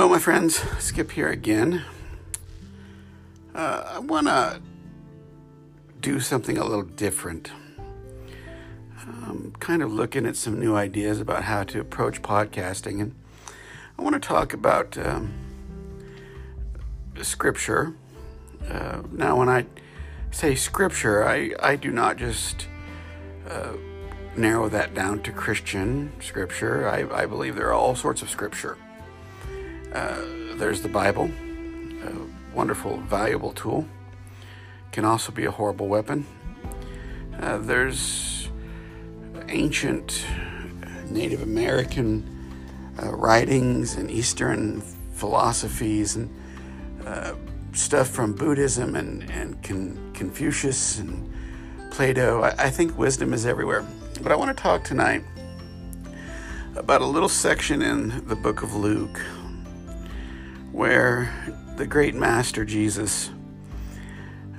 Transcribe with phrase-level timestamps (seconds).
[0.00, 0.56] Hello, my friends.
[0.78, 1.84] Skip here again.
[3.54, 4.62] Uh, I want to
[6.00, 7.52] do something a little different.
[9.06, 13.14] I'm kind of looking at some new ideas about how to approach podcasting, and
[13.98, 15.34] I want to talk about um,
[17.20, 17.94] scripture.
[18.66, 19.66] Uh, now, when I
[20.30, 22.68] say scripture, I, I do not just
[23.46, 23.74] uh,
[24.34, 26.88] narrow that down to Christian scripture.
[26.88, 28.78] I, I believe there are all sorts of scripture.
[29.92, 30.22] Uh,
[30.54, 31.30] there's the Bible,
[32.04, 33.86] a wonderful, valuable tool.
[34.92, 36.26] Can also be a horrible weapon.
[37.40, 38.48] Uh, there's
[39.48, 40.24] ancient
[41.10, 42.24] Native American
[43.02, 44.80] uh, writings and Eastern
[45.14, 46.30] philosophies and
[47.04, 47.34] uh,
[47.72, 51.32] stuff from Buddhism and, and Con- Confucius and
[51.90, 52.42] Plato.
[52.42, 53.84] I, I think wisdom is everywhere.
[54.22, 55.24] But I want to talk tonight
[56.76, 59.20] about a little section in the book of Luke
[60.80, 61.30] where
[61.76, 63.30] the great master Jesus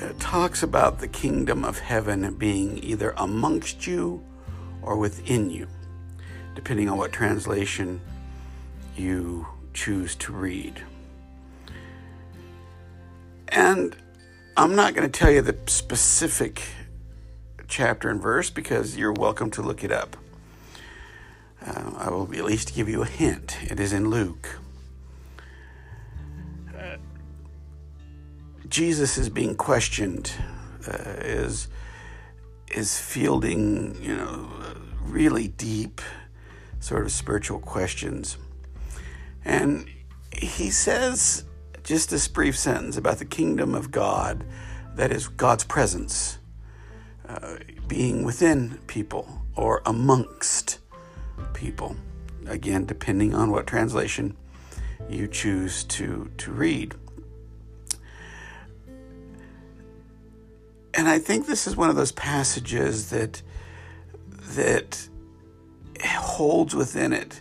[0.00, 4.24] uh, talks about the kingdom of heaven being either amongst you
[4.80, 5.66] or within you,
[6.54, 8.00] depending on what translation
[8.96, 10.80] you choose to read.
[13.48, 13.96] And
[14.56, 16.62] I'm not going to tell you the specific
[17.66, 20.16] chapter and verse because you're welcome to look it up.
[21.60, 23.58] Uh, I will at least give you a hint.
[23.64, 24.60] It is in Luke.
[28.74, 30.32] Jesus is being questioned,
[30.88, 31.68] uh, is
[32.72, 34.50] is fielding, you know,
[35.02, 36.00] really deep
[36.80, 38.36] sort of spiritual questions.
[39.44, 39.88] And
[40.32, 41.44] he says
[41.84, 44.44] just this brief sentence about the kingdom of God,
[44.96, 46.38] that is God's presence
[47.28, 50.80] uh, being within people or amongst
[51.52, 51.94] people.
[52.48, 54.36] Again, depending on what translation
[55.08, 56.96] you choose to, to read.
[60.96, 63.42] And I think this is one of those passages that
[64.50, 65.08] that
[66.04, 67.40] holds within it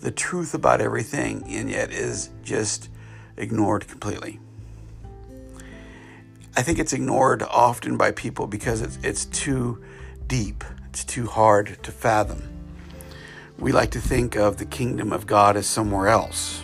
[0.00, 2.90] the truth about everything and yet is just
[3.36, 4.40] ignored completely.
[6.54, 9.82] I think it's ignored often by people because it's, it's too
[10.26, 12.42] deep, it's too hard to fathom.
[13.58, 16.62] We like to think of the kingdom of God as somewhere else,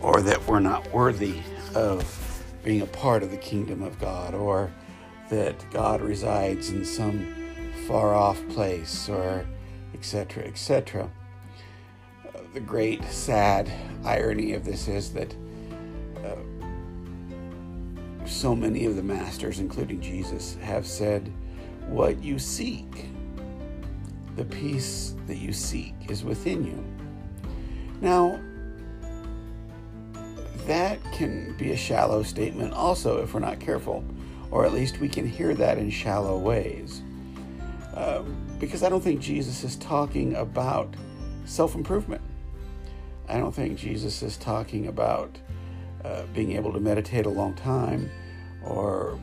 [0.00, 1.40] or that we're not worthy
[1.74, 4.70] of being a part of the kingdom of God, or
[5.34, 7.34] that God resides in some
[7.88, 9.44] far off place, or
[9.92, 11.10] etc., etc.
[12.26, 13.70] Uh, the great sad
[14.04, 15.34] irony of this is that
[16.24, 16.36] uh,
[18.26, 21.32] so many of the masters, including Jesus, have said,
[21.88, 23.08] What you seek,
[24.36, 26.84] the peace that you seek, is within you.
[28.00, 28.40] Now,
[30.66, 34.04] that can be a shallow statement also if we're not careful,
[34.54, 37.02] or at least we can hear that in shallow ways.
[37.92, 38.22] Uh,
[38.60, 40.94] because I don't think Jesus is talking about
[41.44, 42.22] self improvement.
[43.28, 45.36] I don't think Jesus is talking about
[46.04, 48.08] uh, being able to meditate a long time
[48.64, 49.18] or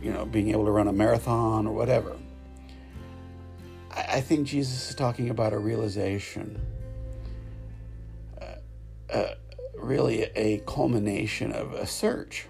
[0.00, 2.16] you know being able to run a marathon or whatever
[3.90, 6.60] i, I think jesus is talking about a realization
[8.40, 9.34] uh, uh,
[9.76, 12.46] really a culmination of a search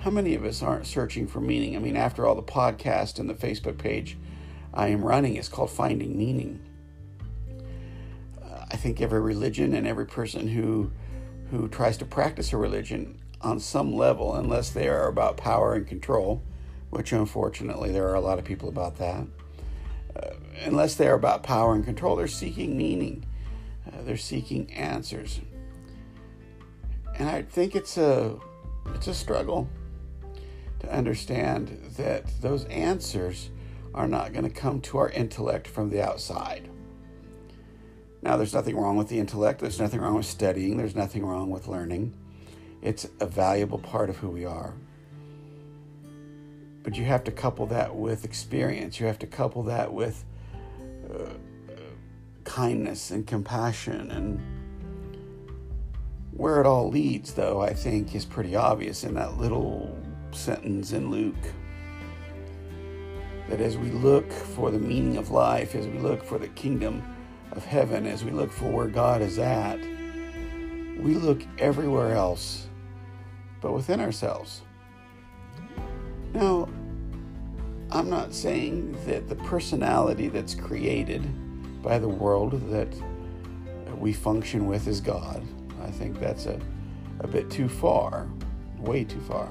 [0.00, 1.76] how many of us aren't searching for meaning?
[1.76, 4.16] I mean after all the podcast and the facebook page
[4.72, 6.60] i am running is called finding meaning.
[8.42, 10.90] Uh, i think every religion and every person who
[11.50, 15.86] who tries to practice a religion on some level, unless they are about power and
[15.86, 16.42] control,
[16.90, 19.26] which unfortunately there are a lot of people about that.
[20.14, 20.30] Uh,
[20.64, 23.24] unless they are about power and control, they're seeking meaning,
[23.86, 25.40] uh, they're seeking answers,
[27.16, 28.36] and I think it's a
[28.94, 29.68] it's a struggle
[30.80, 33.50] to understand that those answers
[33.94, 36.68] are not going to come to our intellect from the outside.
[38.22, 39.60] Now, there's nothing wrong with the intellect.
[39.60, 40.76] There's nothing wrong with studying.
[40.76, 42.14] There's nothing wrong with learning.
[42.82, 44.74] It's a valuable part of who we are.
[46.82, 49.00] But you have to couple that with experience.
[49.00, 50.24] You have to couple that with
[51.12, 51.34] uh,
[52.44, 54.10] kindness and compassion.
[54.10, 54.40] And
[56.32, 59.96] where it all leads, though, I think is pretty obvious in that little
[60.34, 61.34] sentence in Luke.
[63.48, 67.02] That as we look for the meaning of life, as we look for the kingdom,
[67.52, 69.80] of heaven, as we look for where God is at,
[71.00, 72.68] we look everywhere else
[73.60, 74.62] but within ourselves.
[76.32, 76.68] Now,
[77.90, 81.22] I'm not saying that the personality that's created
[81.82, 82.88] by the world that
[83.98, 85.42] we function with is God.
[85.82, 86.60] I think that's a,
[87.18, 88.28] a bit too far,
[88.78, 89.48] way too far.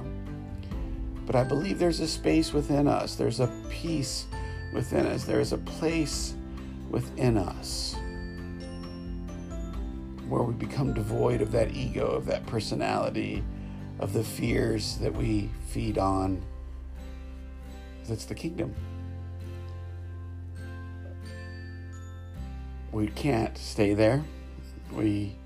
[1.26, 4.26] But I believe there's a space within us, there's a peace
[4.72, 6.34] within us, there is a place
[6.90, 7.94] within us
[10.28, 13.42] where we become devoid of that ego, of that personality,
[13.98, 16.40] of the fears that we feed on.
[18.08, 18.74] That's the kingdom.
[22.92, 24.24] We can't stay there.
[24.92, 25.36] We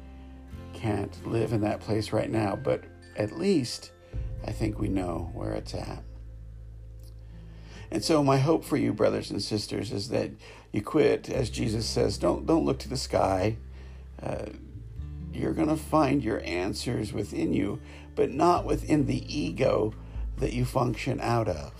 [0.72, 2.84] can't live in that place right now, but
[3.16, 3.90] at least
[4.44, 6.02] I think we know where it's at.
[7.91, 10.31] And so my hope for you brothers and sisters is that
[10.73, 13.56] you quit as Jesus says, don't don't look to the sky.
[14.23, 14.46] Uh,
[15.32, 17.81] you're going to find your answers within you,
[18.14, 19.93] but not within the ego
[20.38, 21.73] that you function out of.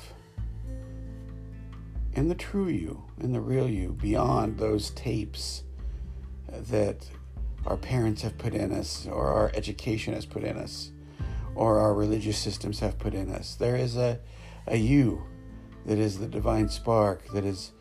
[2.15, 5.65] In the true you, in the real you, beyond those tapes
[6.49, 7.09] that
[7.67, 10.91] our parents have put in us, or our education has put in us,
[11.55, 13.55] or our religious systems have put in us.
[13.55, 14.19] There is a,
[14.67, 15.25] a you
[15.87, 17.73] that is the divine spark, that is,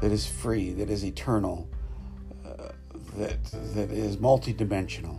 [0.00, 1.68] that is free, that is eternal,
[3.16, 5.18] that that is multidimensional.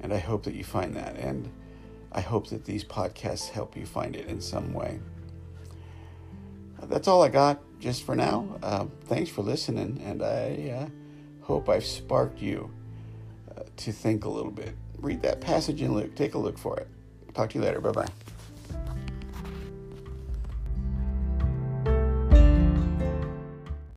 [0.00, 1.16] And I hope that you find that.
[1.16, 1.50] And
[2.12, 5.00] I hope that these podcasts help you find it in some way.
[6.82, 8.58] That's all I got just for now.
[8.62, 10.88] Uh, thanks for listening, and I uh,
[11.42, 12.70] hope I've sparked you
[13.56, 14.74] uh, to think a little bit.
[15.00, 16.14] Read that passage in Luke.
[16.14, 16.88] Take a look for it.
[17.34, 17.80] Talk to you later.
[17.80, 18.25] Bye bye.